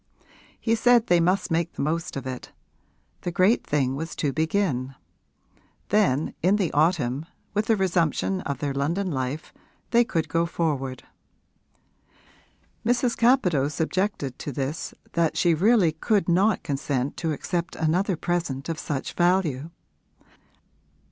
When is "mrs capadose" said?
12.83-13.79